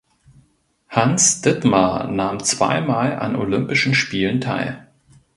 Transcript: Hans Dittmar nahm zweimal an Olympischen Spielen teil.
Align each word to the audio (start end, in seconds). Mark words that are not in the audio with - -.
Hans 0.89 1.41
Dittmar 1.43 2.07
nahm 2.09 2.43
zweimal 2.43 3.19
an 3.19 3.35
Olympischen 3.35 3.93
Spielen 3.93 4.41
teil. 4.41 4.87